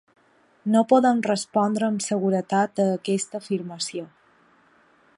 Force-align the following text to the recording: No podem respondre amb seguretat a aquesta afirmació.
No 0.75 0.79
podem 0.93 1.19
respondre 1.27 1.87
amb 1.89 2.05
seguretat 2.07 2.83
a 2.87 2.91
aquesta 2.97 3.43
afirmació. 3.45 4.09